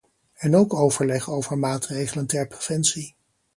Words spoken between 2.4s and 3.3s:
preventie.